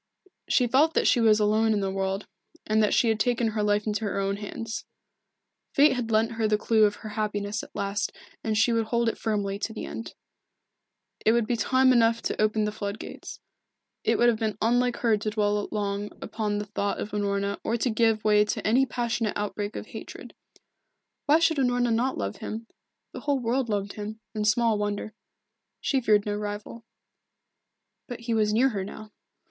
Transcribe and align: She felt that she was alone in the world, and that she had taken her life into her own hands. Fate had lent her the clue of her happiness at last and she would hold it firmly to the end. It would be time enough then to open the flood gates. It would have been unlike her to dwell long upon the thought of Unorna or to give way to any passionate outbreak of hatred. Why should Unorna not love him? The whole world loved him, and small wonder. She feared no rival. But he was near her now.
She 0.49 0.65
felt 0.65 0.95
that 0.95 1.05
she 1.05 1.19
was 1.21 1.39
alone 1.39 1.73
in 1.73 1.79
the 1.79 1.91
world, 1.91 2.25
and 2.65 2.81
that 2.81 2.91
she 2.91 3.07
had 3.09 3.19
taken 3.19 3.49
her 3.49 3.61
life 3.61 3.85
into 3.85 4.03
her 4.05 4.19
own 4.19 4.37
hands. 4.37 4.83
Fate 5.75 5.93
had 5.93 6.09
lent 6.09 6.31
her 6.31 6.47
the 6.47 6.57
clue 6.57 6.85
of 6.85 6.95
her 6.95 7.09
happiness 7.09 7.61
at 7.61 7.75
last 7.75 8.11
and 8.43 8.57
she 8.57 8.73
would 8.73 8.85
hold 8.87 9.09
it 9.09 9.17
firmly 9.19 9.59
to 9.59 9.73
the 9.73 9.85
end. 9.85 10.15
It 11.23 11.33
would 11.33 11.45
be 11.45 11.55
time 11.55 11.93
enough 11.93 12.19
then 12.19 12.35
to 12.35 12.41
open 12.43 12.63
the 12.65 12.71
flood 12.71 12.97
gates. 12.97 13.41
It 14.03 14.17
would 14.17 14.27
have 14.27 14.39
been 14.39 14.57
unlike 14.59 14.95
her 14.97 15.17
to 15.17 15.29
dwell 15.29 15.69
long 15.71 16.09
upon 16.19 16.57
the 16.57 16.65
thought 16.65 16.99
of 16.99 17.11
Unorna 17.11 17.59
or 17.63 17.77
to 17.77 17.89
give 17.91 18.23
way 18.25 18.43
to 18.43 18.65
any 18.67 18.87
passionate 18.87 19.37
outbreak 19.37 19.75
of 19.75 19.85
hatred. 19.85 20.33
Why 21.27 21.37
should 21.37 21.57
Unorna 21.59 21.93
not 21.93 22.17
love 22.17 22.37
him? 22.37 22.65
The 23.13 23.19
whole 23.19 23.37
world 23.37 23.69
loved 23.69 23.93
him, 23.93 24.19
and 24.33 24.47
small 24.47 24.79
wonder. 24.79 25.13
She 25.79 26.01
feared 26.01 26.25
no 26.25 26.33
rival. 26.37 26.85
But 28.07 28.21
he 28.21 28.33
was 28.33 28.51
near 28.51 28.69
her 28.69 28.83
now. 28.83 29.11